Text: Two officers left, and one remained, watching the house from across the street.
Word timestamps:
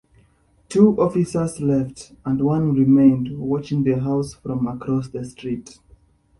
Two 0.67 0.99
officers 0.99 1.59
left, 1.61 2.13
and 2.25 2.41
one 2.43 2.73
remained, 2.73 3.37
watching 3.37 3.83
the 3.83 3.99
house 4.01 4.33
from 4.33 4.65
across 4.65 5.07
the 5.09 5.23
street. 5.23 5.77